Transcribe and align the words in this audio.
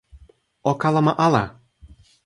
o 0.71 0.73
kalama 0.81 1.13
ala! 1.27 1.45